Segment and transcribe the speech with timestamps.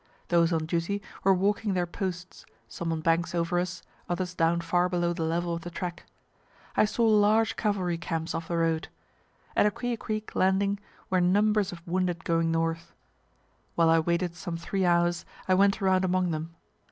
[0.29, 4.89] Those on duty were walking their posts, some on banks over us, others down far
[4.89, 6.07] below the level of the track.
[6.75, 8.87] I saw large cavalry camps off the road.
[9.55, 10.79] At Aquia creek landing
[11.11, 12.91] were numbers of wounded going north.
[13.75, 16.55] While I waited some three hours, I went around among them.